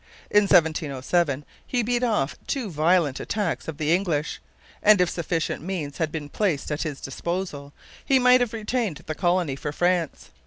[0.31, 4.41] In 1707 he beat off two violent attacks of the English;
[4.81, 7.71] and if sufficient means had been placed at his disposal,
[8.03, 10.31] he might have retained the colony for France.